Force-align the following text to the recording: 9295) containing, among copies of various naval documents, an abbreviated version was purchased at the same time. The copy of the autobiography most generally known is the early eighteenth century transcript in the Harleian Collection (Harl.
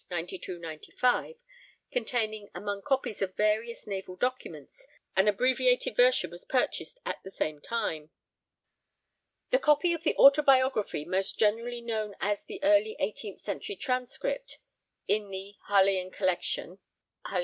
9295) 0.09 1.35
containing, 1.91 2.49
among 2.55 2.81
copies 2.81 3.21
of 3.21 3.35
various 3.35 3.85
naval 3.85 4.15
documents, 4.15 4.87
an 5.15 5.27
abbreviated 5.27 5.95
version 5.95 6.31
was 6.31 6.43
purchased 6.43 6.97
at 7.05 7.21
the 7.21 7.29
same 7.29 7.61
time. 7.61 8.09
The 9.51 9.59
copy 9.59 9.93
of 9.93 10.01
the 10.01 10.15
autobiography 10.15 11.05
most 11.05 11.37
generally 11.37 11.81
known 11.81 12.15
is 12.19 12.43
the 12.43 12.63
early 12.63 12.95
eighteenth 12.99 13.41
century 13.41 13.75
transcript 13.75 14.57
in 15.07 15.29
the 15.29 15.57
Harleian 15.69 16.11
Collection 16.11 16.79
(Harl. 17.25 17.39